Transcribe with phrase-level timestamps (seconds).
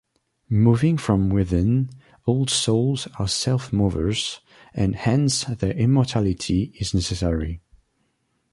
[0.49, 1.91] Moving from within,
[2.25, 4.39] all souls are self-movers,
[4.73, 7.61] and hence their immortality is necessary.